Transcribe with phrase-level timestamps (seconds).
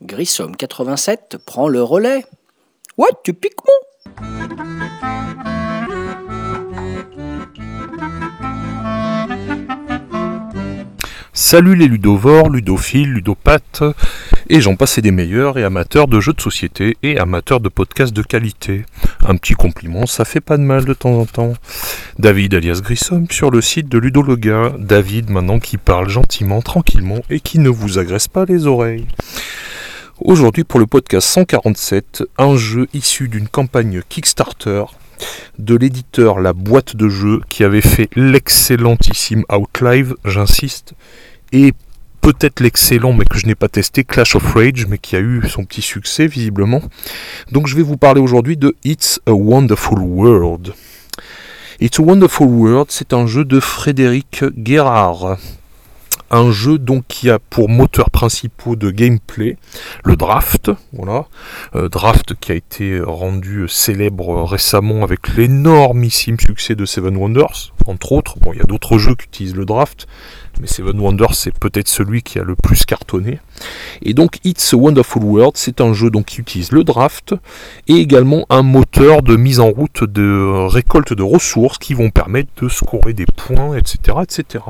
[0.00, 2.24] Grissom 87 prend le relais.
[2.96, 3.72] Ouais, tu piques mon
[11.32, 13.82] Salut les ludovores, ludophiles, ludopathes,
[14.48, 17.68] et j'en passe et des meilleurs, et amateurs de jeux de société, et amateurs de
[17.68, 18.84] podcasts de qualité.
[19.26, 21.54] Un petit compliment, ça fait pas de mal de temps en temps.
[22.18, 24.74] David alias Grissom sur le site de Ludologa.
[24.78, 29.06] David maintenant qui parle gentiment, tranquillement, et qui ne vous agresse pas les oreilles.
[30.20, 34.84] Aujourd'hui pour le podcast 147, un jeu issu d'une campagne Kickstarter
[35.58, 40.94] de l'éditeur La Boîte de Jeux qui avait fait l'excellentissime Outlive, j'insiste,
[41.52, 41.72] et
[42.24, 45.42] peut-être l'excellent mais que je n'ai pas testé Clash of Rage mais qui a eu
[45.46, 46.80] son petit succès visiblement.
[47.52, 50.72] Donc je vais vous parler aujourd'hui de It's a Wonderful World.
[51.80, 55.36] It's a Wonderful World, c'est un jeu de Frédéric Guérard
[56.30, 59.56] un jeu donc qui a pour moteur principaux de gameplay
[60.02, 61.26] le draft, voilà,
[61.76, 68.12] euh, draft qui a été rendu célèbre récemment avec l'énormissime succès de Seven Wonders, entre
[68.12, 68.38] autres.
[68.40, 70.06] Bon, il y a d'autres jeux qui utilisent le draft,
[70.60, 73.40] mais Seven Wonders c'est peut-être celui qui a le plus cartonné.
[74.02, 77.34] Et donc It's a Wonderful World, c'est un jeu donc qui utilise le draft
[77.88, 82.50] et également un moteur de mise en route de récolte de ressources qui vont permettre
[82.62, 84.64] de scorer des points, etc., etc.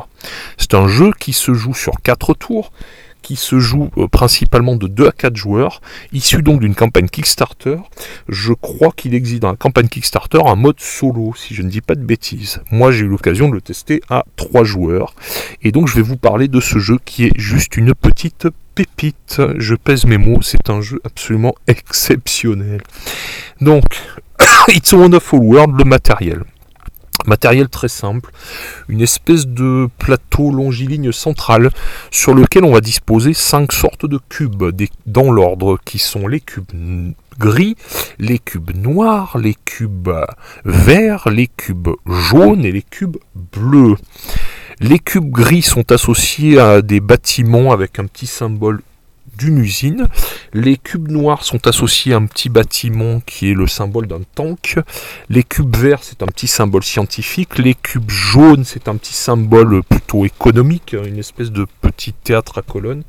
[0.59, 2.73] C'est un jeu qui se joue sur 4 tours
[3.25, 5.81] qui se joue euh, principalement de 2 à 4 joueurs,
[6.13, 7.79] issu donc d'une campagne Kickstarter.
[8.29, 11.81] Je crois qu'il existe dans la campagne Kickstarter un mode solo, si je ne dis
[11.81, 12.61] pas de bêtises.
[12.71, 15.15] Moi j'ai eu l'occasion de le tester à 3 joueurs,
[15.63, 19.41] et donc je vais vous parler de ce jeu qui est juste une petite pépite.
[19.57, 22.83] Je pèse mes mots, c'est un jeu absolument exceptionnel.
[23.63, 23.85] Donc,
[24.69, 26.45] It's a Wonderful World, le matériel.
[27.27, 28.31] Matériel très simple,
[28.89, 31.71] une espèce de plateau longiligne central
[32.11, 34.65] sur lequel on va disposer cinq sortes de cubes
[35.07, 36.71] dans l'ordre qui sont les cubes
[37.39, 37.77] gris,
[38.19, 40.11] les cubes noirs, les cubes
[40.65, 43.17] verts, les cubes jaunes et les cubes
[43.53, 43.97] bleus.
[44.81, 48.83] Les cubes gris sont associés à des bâtiments avec un petit symbole
[49.39, 50.09] d'une usine.
[50.57, 54.79] Les cubes noirs sont associés à un petit bâtiment qui est le symbole d'un tank.
[55.29, 57.59] Les cubes verts, c'est un petit symbole scientifique.
[57.59, 62.63] Les cubes jaunes, c'est un petit symbole plutôt économique, une espèce de petit théâtre à
[62.63, 63.03] colonnes.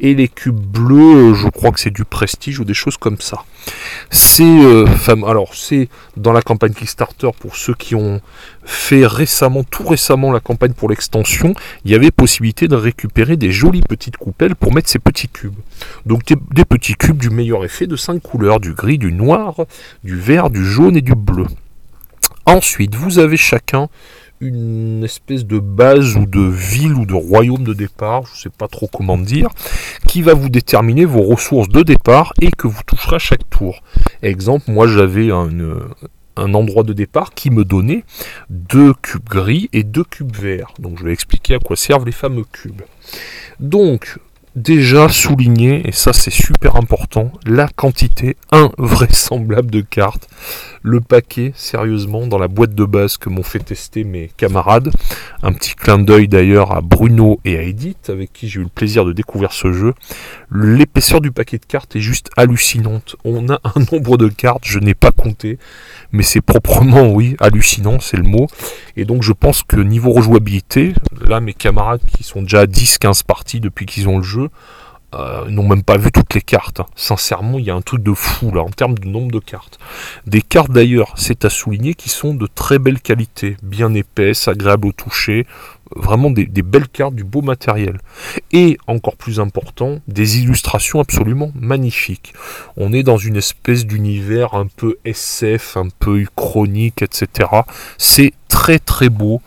[0.00, 3.44] Et les cubes bleus, je crois que c'est du prestige ou des choses comme ça.
[4.10, 4.86] C'est euh,
[5.26, 8.20] alors c'est dans la campagne Kickstarter pour ceux qui ont
[8.64, 13.52] fait récemment, tout récemment la campagne pour l'extension, il y avait possibilité de récupérer des
[13.52, 15.58] jolies petites coupelles pour mettre ces petits cubes.
[16.06, 19.54] Donc des, petits cubes du meilleur effet de 5 couleurs, du gris, du noir,
[20.04, 21.46] du vert, du jaune et du bleu.
[22.46, 23.88] Ensuite, vous avez chacun
[24.40, 28.50] une espèce de base ou de ville ou de royaume de départ, je ne sais
[28.50, 29.50] pas trop comment dire,
[30.06, 33.82] qui va vous déterminer vos ressources de départ et que vous toucherez à chaque tour.
[34.22, 35.50] Exemple, moi j'avais un,
[36.36, 38.04] un endroit de départ qui me donnait
[38.48, 40.72] deux cubes gris et deux cubes verts.
[40.78, 42.82] Donc je vais expliquer à quoi servent les fameux cubes.
[43.58, 44.18] Donc
[44.56, 50.28] déjà souligner, et ça c'est super important, la quantité invraisemblable de cartes.
[50.82, 54.90] Le paquet, sérieusement, dans la boîte de base que m'ont fait tester mes camarades.
[55.42, 58.70] Un petit clin d'œil d'ailleurs à Bruno et à Edith, avec qui j'ai eu le
[58.70, 59.92] plaisir de découvrir ce jeu.
[60.50, 63.16] L'épaisseur du paquet de cartes est juste hallucinante.
[63.24, 65.58] On a un nombre de cartes, je n'ai pas compté,
[66.12, 68.46] mais c'est proprement, oui, hallucinant, c'est le mot.
[69.00, 70.92] Et donc je pense que niveau rejouabilité,
[71.26, 74.50] là mes camarades qui sont déjà à 10-15 parties depuis qu'ils ont le jeu,
[75.14, 76.80] euh, n'ont même pas vu toutes les cartes.
[76.80, 76.86] Hein.
[76.96, 79.78] Sincèrement, il y a un truc de fou là en termes de nombre de cartes.
[80.26, 84.88] Des cartes d'ailleurs, c'est à souligner, qui sont de très belle qualité, bien épaisses, agréables
[84.88, 85.46] au toucher,
[85.96, 87.98] vraiment des, belles cartes, du beau matériel.
[88.52, 92.32] Et encore plus important, des illustrations absolument magnifiques.
[92.76, 97.48] On est dans une espèce d'univers un peu SF, un peu chronique, etc.
[97.98, 99.40] C'est très très beau.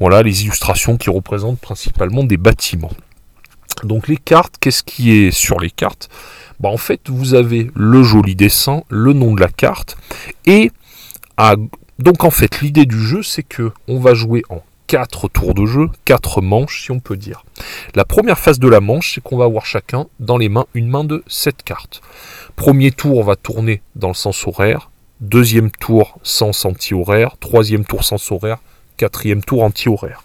[0.00, 2.92] Voilà les illustrations qui représentent principalement des bâtiments.
[3.84, 6.08] Donc les cartes, qu'est-ce qui est sur les cartes?
[6.58, 9.96] Bah, En fait, vous avez le joli dessin, le nom de la carte,
[10.46, 10.72] et
[11.98, 15.66] donc en fait, l'idée du jeu, c'est que on va jouer en 4 tours de
[15.66, 17.44] jeu, 4 manches si on peut dire.
[17.94, 20.88] La première phase de la manche, c'est qu'on va avoir chacun dans les mains une
[20.88, 22.00] main de 7 cartes.
[22.56, 24.90] Premier tour, on va tourner dans le sens horaire.
[25.20, 27.36] Deuxième tour, sens anti-horaire.
[27.38, 28.58] Troisième tour, sens horaire
[28.98, 30.24] quatrième tour anti-horaire.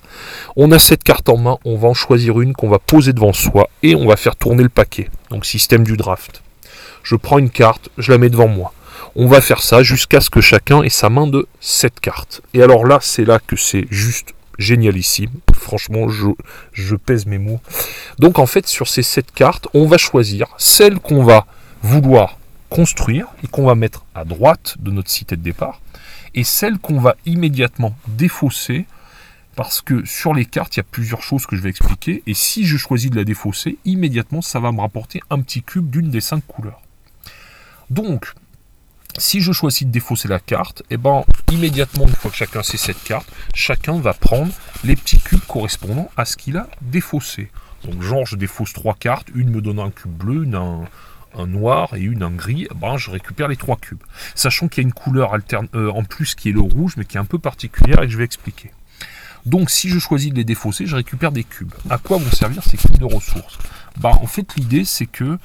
[0.56, 3.31] On a cette carte en main, on va en choisir une qu'on va poser devant
[3.31, 5.10] soi et on va faire tourner le paquet.
[5.30, 6.42] Donc système du draft.
[7.04, 8.74] Je prends une carte, je la mets devant moi.
[9.15, 12.42] On va faire ça jusqu'à ce que chacun ait sa main de 7 cartes.
[12.54, 15.31] Et alors là, c'est là que c'est juste génialissime.
[15.53, 17.61] Franchement, je, pèse mes mots.
[18.19, 21.45] Donc en fait, sur ces 7 cartes, on va choisir celle qu'on va
[21.81, 22.38] vouloir
[22.69, 25.79] construire et qu'on va mettre à droite de notre cité de départ,
[26.33, 28.85] et celle qu'on va immédiatement défausser,
[29.55, 32.33] parce que sur les cartes, il y a plusieurs choses que je vais expliquer, et
[32.33, 36.09] si je choisis de la défausser, immédiatement, ça va me rapporter un petit cube d'une
[36.09, 36.81] des cinq couleurs.
[37.91, 38.33] Donc,
[39.18, 42.77] si je choisis de défausser la carte, eh ben, immédiatement, une fois que chacun sait
[42.77, 44.51] cette carte, chacun va prendre
[44.83, 47.50] les petits cubes correspondant à ce qu'il a défaussé.
[47.86, 51.95] Donc, genre, je défausse trois cartes, une me donne un cube bleu, une un, noir
[51.95, 54.04] et une en gris, eh ben, je récupère les trois cubes.
[54.36, 55.36] Sachant qu'il y a une couleur
[55.74, 58.12] euh, en plus qui est le rouge, mais qui est un peu particulière et que
[58.12, 58.71] je vais expliquer.
[59.45, 61.74] Donc si je choisis de les défausser, je récupère des cubes.
[61.89, 63.57] À quoi vont servir ces cubes de ressources?
[63.98, 65.38] Bah, En fait, l'idée, c'est que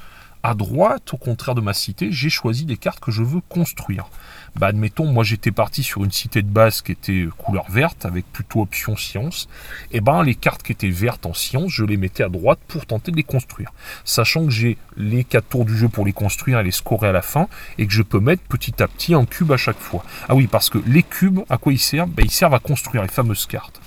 [0.43, 4.07] à droite, au contraire de ma cité, j'ai choisi des cartes que je veux construire.
[4.55, 8.25] Bah, admettons, moi j'étais parti sur une cité de base qui était couleur verte, avec
[8.31, 9.47] plutôt option science.
[9.91, 12.59] Et eh ben les cartes qui étaient vertes en science, je les mettais à droite
[12.67, 13.71] pour tenter de les construire.
[14.05, 17.11] Sachant que j'ai les 4 tours du jeu pour les construire et les scorer à
[17.11, 17.47] la fin,
[17.77, 20.03] et que je peux mettre petit à petit un cube à chaque fois.
[20.27, 22.09] Ah oui, parce que les cubes, à quoi ils servent?
[22.09, 23.79] Bah, Ils servent à construire les fameuses cartes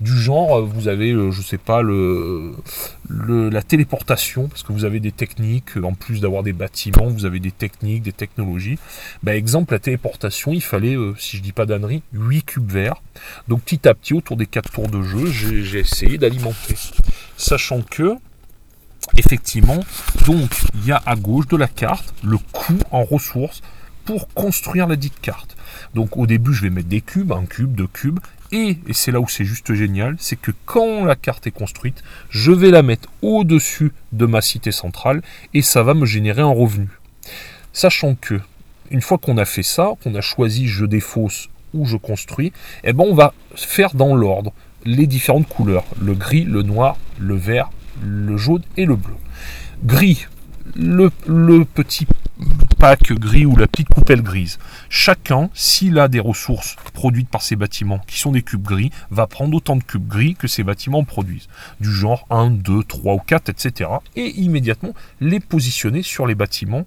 [0.00, 2.54] du genre, euh, vous avez, euh, je sais pas, le,
[3.08, 7.40] la téléportation, parce que vous avez des techniques, en plus d'avoir des bâtiments, vous avez
[7.40, 8.78] des techniques, des technologies.
[9.22, 13.02] Bah, exemple, la téléportation, il fallait, euh, si je dis pas d'annerie, 8 cubes verts.
[13.48, 16.76] Donc petit à petit, autour des 4 tours de jeu, j'ai essayé d'alimenter.
[17.36, 18.16] Sachant que,
[19.16, 19.80] effectivement,
[20.26, 23.62] donc il y a à gauche de la carte le coût en ressources
[24.04, 25.56] pour construire la dite carte.
[25.94, 28.20] Donc au début, je vais mettre des cubes, un cube, deux cubes,
[28.52, 32.52] et, c'est là où c'est juste génial, c'est que quand la carte est construite, je
[32.52, 35.22] vais la mettre au-dessus de ma cité centrale
[35.54, 36.88] et ça va me générer un revenu.
[37.72, 38.40] Sachant que,
[38.90, 42.52] une fois qu'on a fait ça, qu'on a choisi je défausse ou je construis,
[42.84, 44.52] eh ben on va faire dans l'ordre
[44.84, 45.84] les différentes couleurs.
[46.00, 47.70] Le gris, le noir, le vert,
[48.02, 49.14] le jaune et le bleu.
[49.84, 50.26] Gris,
[50.76, 52.06] le, le petit
[52.78, 54.58] pack gris ou la petite coupelle grise.
[54.88, 59.26] Chacun, s'il a des ressources produites par ces bâtiments qui sont des cubes gris, va
[59.26, 61.48] prendre autant de cubes gris que ces bâtiments produisent.
[61.80, 63.90] Du genre 1, 2, 3 ou 4, etc.
[64.14, 66.86] Et immédiatement les positionner sur les bâtiments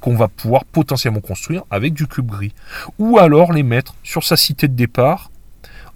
[0.00, 2.54] qu'on va pouvoir potentiellement construire avec du cube gris.
[2.98, 5.30] Ou alors les mettre sur sa cité de départ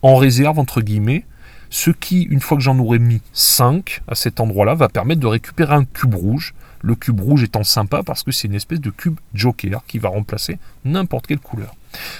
[0.02, 1.24] en réserve entre guillemets
[1.70, 5.26] ce qui, une fois que j'en aurai mis 5 à cet endroit-là, va permettre de
[5.26, 6.54] récupérer un cube rouge
[6.84, 10.10] le cube rouge étant sympa parce que c'est une espèce de cube joker qui va
[10.10, 11.74] remplacer n'importe quelle couleur.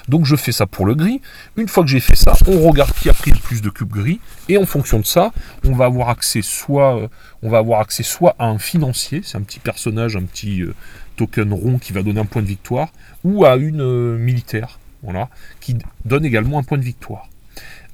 [0.09, 1.21] Donc je fais ça pour le gris.
[1.57, 3.93] Une fois que j'ai fait ça, on regarde qui a pris le plus de cubes
[3.93, 5.33] gris et en fonction de ça,
[5.65, 10.63] on va avoir accès soit, euh, à un financier, c'est un petit personnage, un petit
[10.63, 10.75] euh,
[11.17, 12.89] token rond qui va donner un point de victoire,
[13.23, 15.29] ou à une euh, militaire, voilà,
[15.61, 17.29] qui donne également un point de victoire.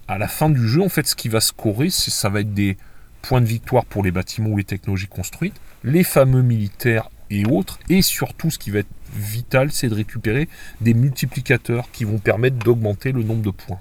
[0.07, 2.77] À la fin du jeu, en fait, ce qui va scorer, ça va être des
[3.23, 7.79] points de victoire pour les bâtiments ou les technologies construites, les fameux militaires et autres,
[7.89, 10.49] et surtout ce qui va être vital, c'est de récupérer
[10.81, 13.81] des multiplicateurs qui vont permettre d'augmenter le nombre de points.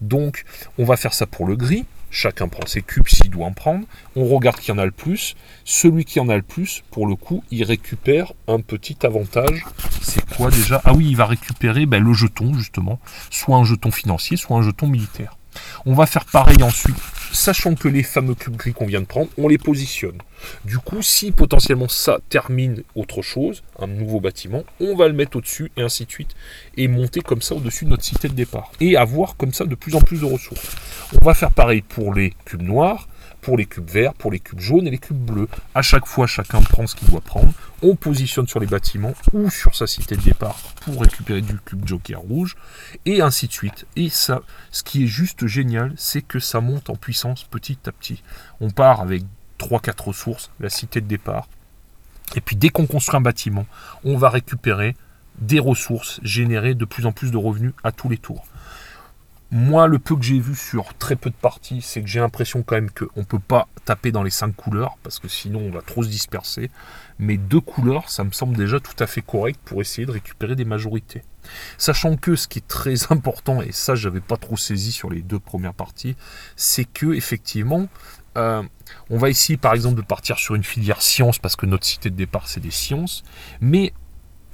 [0.00, 0.44] Donc
[0.78, 3.86] on va faire ça pour le gris, chacun prend ses cubes s'il doit en prendre,
[4.16, 7.16] on regarde qui en a le plus, celui qui en a le plus, pour le
[7.16, 9.64] coup, il récupère un petit avantage.
[10.02, 10.80] C'est quoi déjà?
[10.84, 14.62] Ah oui, il va récupérer ben, le jeton justement, soit un jeton financier, soit un
[14.62, 15.38] jeton militaire.
[15.86, 16.96] On va faire pareil ensuite
[17.32, 20.18] sachant que les fameux cubes gris qu'on vient de prendre, on les positionne.
[20.64, 25.36] Du coup, si potentiellement ça termine autre chose, un nouveau bâtiment, on va le mettre
[25.36, 26.34] au-dessus et ainsi de suite,
[26.76, 28.70] et monter comme ça au-dessus de notre cité de départ.
[28.80, 30.76] Et avoir comme ça de plus en plus de ressources.
[31.20, 33.08] On va faire pareil pour les cubes noirs,
[33.42, 35.48] pour les cubes verts, pour les cubes jaunes et les cubes bleus.
[35.74, 37.52] À chaque fois, chacun prend ce qu'il doit prendre.
[37.82, 41.86] On positionne sur les bâtiments ou sur sa cité de départ pour récupérer du cube
[41.86, 42.56] joker rouge,
[43.04, 43.84] et ainsi de suite.
[43.96, 47.92] Et ça, ce qui est juste génial, c'est que ça monte en puissance petit à
[47.92, 48.22] petit.
[48.60, 49.24] On part avec
[49.58, 51.48] 3-4 ressources, la cité de départ.
[52.36, 53.66] Et puis dès qu'on construit un bâtiment,
[54.04, 54.96] on va récupérer
[55.38, 58.44] des ressources, générer de plus en plus de revenus à tous les tours.
[59.54, 62.62] Moi, le peu que j'ai vu sur très peu de parties, c'est que j'ai l'impression
[62.62, 65.70] quand même qu'on ne peut pas taper dans les cinq couleurs, parce que sinon on
[65.70, 66.70] va trop se disperser.
[67.18, 70.56] Mais deux couleurs, ça me semble déjà tout à fait correct pour essayer de récupérer
[70.56, 71.22] des majorités.
[71.76, 75.20] Sachant que ce qui est très important, et ça j'avais pas trop saisi sur les
[75.20, 76.16] deux premières parties,
[76.56, 77.88] c'est que effectivement,
[78.38, 78.62] euh,
[79.10, 82.08] on va essayer par exemple de partir sur une filière science, parce que notre cité
[82.08, 83.22] de départ c'est des sciences,
[83.60, 83.92] mais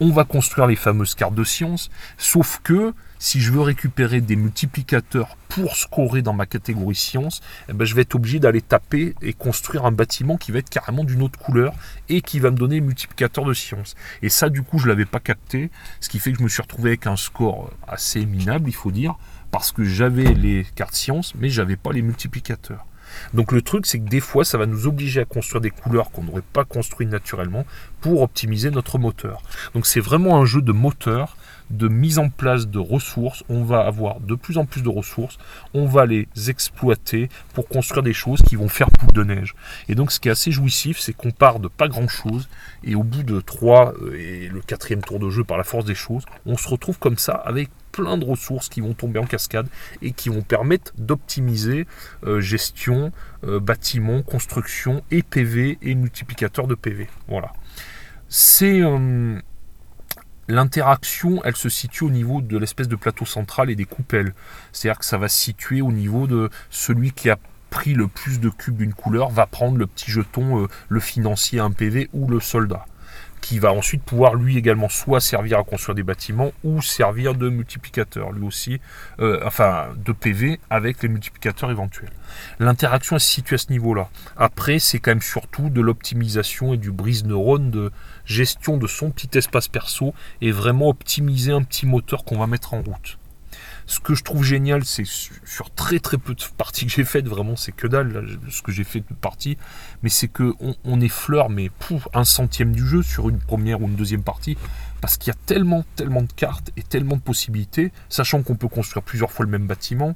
[0.00, 4.36] on va construire les fameuses cartes de science, sauf que si je veux récupérer des
[4.36, 9.14] multiplicateurs pour scorer dans ma catégorie science, eh ben, je vais être obligé d'aller taper
[9.22, 11.74] et construire un bâtiment qui va être carrément d'une autre couleur
[12.08, 13.96] et qui va me donner multiplicateur de science.
[14.22, 16.48] Et ça, du coup, je ne l'avais pas capté, ce qui fait que je me
[16.48, 19.16] suis retrouvé avec un score assez minable, il faut dire,
[19.50, 22.84] parce que j'avais les cartes science, mais j'avais pas les multiplicateurs.
[23.34, 26.10] Donc le truc, c'est que des fois, ça va nous obliger à construire des couleurs
[26.10, 27.64] qu'on n'aurait pas construites naturellement
[28.00, 29.42] pour optimiser notre moteur.
[29.74, 31.36] Donc c'est vraiment un jeu de moteur
[31.70, 33.44] de mise en place de ressources.
[33.48, 35.38] On va avoir de plus en plus de ressources.
[35.74, 39.54] On va les exploiter pour construire des choses qui vont faire boule de neige.
[39.88, 42.48] Et donc, ce qui est assez jouissif, c'est qu'on part de pas grand chose.
[42.84, 45.84] Et au bout de 3 euh, et le quatrième tour de jeu, par la force
[45.84, 49.26] des choses, on se retrouve comme ça avec plein de ressources qui vont tomber en
[49.26, 49.66] cascade
[50.02, 51.86] et qui vont permettre d'optimiser
[52.24, 53.12] euh, gestion,
[53.44, 57.08] euh, bâtiment, construction et PV et multiplicateur de PV.
[57.28, 57.52] Voilà.
[58.28, 58.82] C'est
[60.50, 64.32] L'interaction, elle se situe au niveau de l'espèce de plateau central et des coupelles.
[64.72, 68.40] C'est-à-dire que ça va se situer au niveau de celui qui a pris le plus
[68.40, 72.28] de cubes d'une couleur va prendre le petit jeton, euh, le financier, un PV ou
[72.28, 72.86] le soldat
[73.40, 77.48] qui va ensuite pouvoir lui également soit servir à construire des bâtiments ou servir de
[77.48, 78.80] multiplicateur lui aussi,
[79.20, 82.10] euh, enfin de PV avec les multiplicateurs éventuels.
[82.58, 84.08] L'interaction est située à ce niveau-là.
[84.36, 87.90] Après, c'est quand même surtout de l'optimisation et du brise neurone de
[88.24, 92.74] gestion de son petit espace perso et vraiment optimiser un petit moteur qu'on va mettre
[92.74, 93.18] en route.
[93.88, 97.26] Ce que je trouve génial, c'est sur très très peu de parties que j'ai faites,
[97.26, 99.56] vraiment c'est que dalle ce que j'ai fait de parties,
[100.02, 100.52] mais c'est que
[100.84, 104.58] on, effleure mais pour un centième du jeu sur une première ou une deuxième partie,
[105.00, 108.68] parce qu'il y a tellement tellement de cartes et tellement de possibilités, sachant qu'on peut
[108.68, 110.14] construire plusieurs fois le même bâtiment.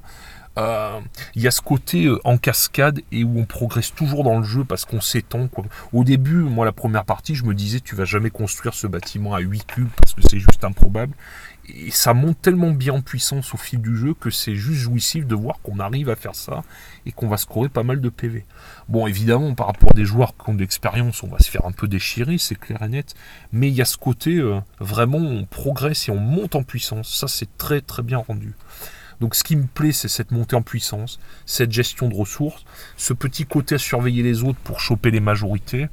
[0.59, 0.99] Euh,
[1.33, 4.43] il y a ce côté euh, en cascade et où on progresse toujours dans le
[4.43, 5.49] jeu parce qu'on s'étend.
[5.93, 9.33] Au début, moi, la première partie, je me disais, tu vas jamais construire ce bâtiment
[9.33, 11.15] à 8 cubes parce que c'est juste improbable.
[11.69, 15.25] Et ça monte tellement bien en puissance au fil du jeu que c'est juste jouissif
[15.25, 16.61] de voir qu'on arrive à faire ça
[17.05, 18.45] et qu'on va scorer pas mal de PV.
[18.89, 21.65] Bon, évidemment, par rapport à des joueurs qui ont de l'expérience, on va se faire
[21.65, 23.15] un peu déchirer, c'est clair et net.
[23.53, 27.17] Mais il y a ce côté, euh, vraiment, on progresse et on monte en puissance.
[27.17, 28.53] Ça, c'est très très bien rendu.
[29.23, 32.65] Donc ce qui me plaît, c'est cette montée en puissance, cette gestion de ressources,
[32.97, 35.87] ce petit côté à surveiller les autres pour choper les majorités.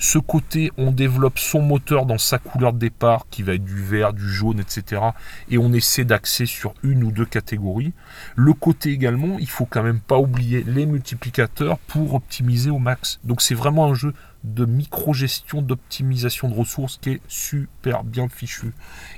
[0.00, 3.80] Ce côté, on développe son moteur dans sa couleur de départ, qui va être du
[3.80, 5.02] vert, du jaune, etc.
[5.48, 7.92] Et on essaie d'axer sur une ou deux catégories.
[8.34, 13.20] Le côté également, il faut quand même pas oublier les multiplicateurs pour optimiser au max.
[13.22, 18.72] Donc c'est vraiment un jeu de micro-gestion, d'optimisation de ressources qui est super bien fichu.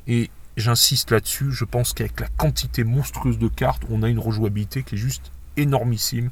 [0.06, 4.82] Et j'insiste là-dessus, je pense qu'avec la quantité monstrueuse de cartes, on a une rejouabilité
[4.82, 6.30] qui est juste énormissime.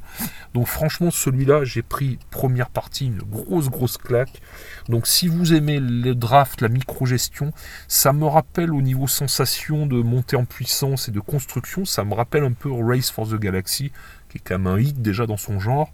[0.53, 4.41] Donc franchement, celui-là, j'ai pris première partie, une grosse, grosse claque.
[4.89, 7.51] Donc si vous aimez le draft, la micro-gestion,
[7.87, 12.13] ça me rappelle au niveau sensation de montée en puissance et de construction, ça me
[12.13, 13.91] rappelle un peu Race for the Galaxy,
[14.35, 15.89] qui quand même un hit déjà dans son genre.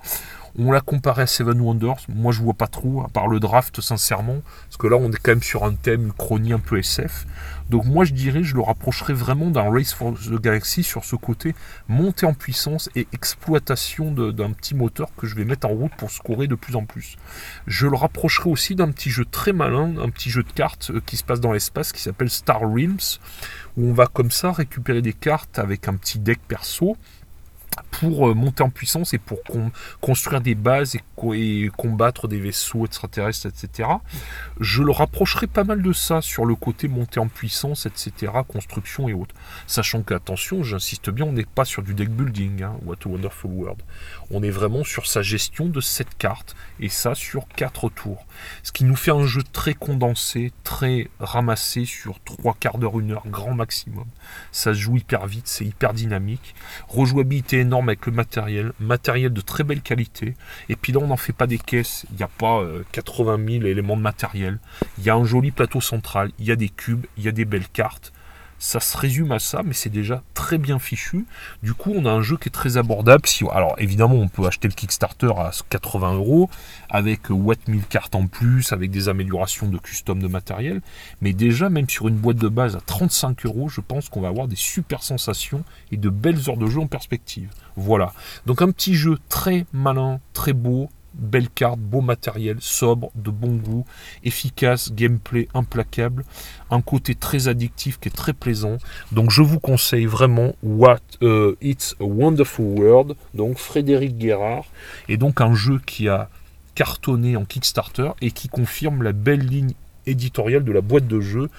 [0.59, 2.05] On l'a comparé à Seven Wonders.
[2.09, 4.41] Moi, je vois pas trop, à part le draft, sincèrement.
[4.65, 7.25] Parce que là, on est quand même sur un thème chronie un peu SF.
[7.69, 11.15] Donc, moi, je dirais, je le rapprocherais vraiment d'un Race for the Galaxy sur ce
[11.15, 11.55] côté
[11.87, 16.11] montée en puissance et exploitation d'un petit moteur que je vais mettre en route pour
[16.11, 17.15] scorer de plus en plus.
[17.65, 21.01] Je le rapprocherai aussi d'un petit jeu très malin, un petit jeu de cartes euh,
[21.05, 23.19] qui se passe dans l'espace qui s'appelle Star Realms,
[23.77, 26.97] où on va comme ça récupérer des cartes avec un petit deck perso
[27.91, 29.39] pour euh, monter en puissance et pour
[29.99, 33.89] construire des bases et, combattre des vaisseaux extraterrestres, etc.
[34.59, 39.07] Je le rapprocherai pas mal de ça sur le côté monter en puissance, etc., construction
[39.07, 39.35] et autres.
[39.67, 43.51] Sachant qu'attention, j'insiste bien, on n'est pas sur du deck building, hein, What a Wonderful
[43.51, 43.81] World.
[44.31, 48.25] On est vraiment sur sa gestion de cette carte, et ça sur 4 tours.
[48.63, 53.11] Ce qui nous fait un jeu très condensé, très ramassé sur 3 quarts d'heure, une
[53.11, 54.05] heure, grand maximum.
[54.51, 56.55] Ça se joue hyper vite, c'est hyper dynamique.
[56.87, 60.35] Rejouabilité énorme avec le matériel, matériel de très belle qualité.
[60.69, 63.59] Et puis là, on n'en fait pas des caisses, il n'y a pas 80 euh,
[63.59, 64.59] 000 éléments de matériel.
[64.97, 67.31] Il y a un joli plateau central, il y a des cubes, il y a
[67.31, 68.11] des belles cartes.
[68.63, 71.25] Ça se résume à ça, mais c'est déjà très bien fichu.
[71.63, 73.25] Du coup, on a un jeu qui est très abordable.
[73.25, 76.47] Si, alors, évidemment, on peut acheter le Kickstarter à 80 euros,
[76.87, 80.81] avec what 1000 cartes en plus, avec des améliorations de custom de matériel.
[81.21, 84.27] Mais déjà, même sur une boîte de base à 35 euros, je pense qu'on va
[84.27, 87.49] avoir des super sensations et de belles heures de jeu en perspective.
[87.77, 88.13] Voilà.
[88.45, 93.55] Donc, un petit jeu très malin, très beau, belle carte, beau matériel, sobre, de bon
[93.55, 93.85] goût,
[94.23, 96.23] efficace, gameplay implacable,
[96.69, 98.77] un côté très addictif qui est très plaisant.
[99.11, 104.65] Donc je vous conseille vraiment What euh, It's a Wonderful World, donc Frédéric Guérard,
[105.09, 106.29] et donc un jeu qui a
[106.75, 109.73] cartonné en Kickstarter et qui confirme la belle ligne
[110.05, 111.49] éditoriale de la boîte de jeux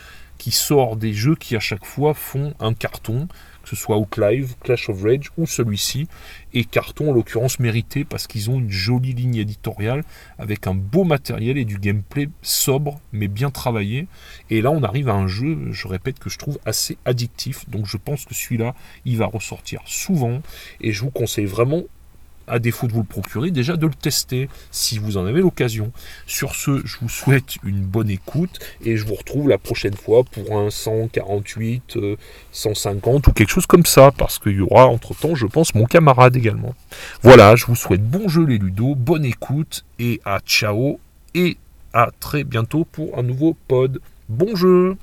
[0.42, 3.28] qui sort des jeux qui à chaque fois font un carton,
[3.72, 6.06] ce soit Outlive, Clash of Rage ou celui-ci.
[6.52, 10.04] Et carton en l'occurrence mérité parce qu'ils ont une jolie ligne éditoriale
[10.38, 14.08] avec un beau matériel et du gameplay sobre mais bien travaillé.
[14.50, 17.68] Et là on arrive à un jeu, je répète, que je trouve assez addictif.
[17.70, 18.74] Donc je pense que celui-là,
[19.06, 20.42] il va ressortir souvent.
[20.82, 21.84] Et je vous conseille vraiment
[22.46, 25.92] à défaut de vous le procurer, déjà de le tester si vous en avez l'occasion.
[26.26, 30.24] Sur ce, je vous souhaite une bonne écoute et je vous retrouve la prochaine fois
[30.24, 31.98] pour un 148,
[32.52, 35.84] 150 euh, ou quelque chose comme ça, parce qu'il y aura entre-temps, je pense, mon
[35.84, 36.74] camarade également.
[37.22, 41.00] Voilà, je vous souhaite bon jeu les Ludo, bonne écoute et à ciao
[41.34, 41.56] et
[41.92, 44.00] à très bientôt pour un nouveau pod.
[44.28, 44.96] Bon jeu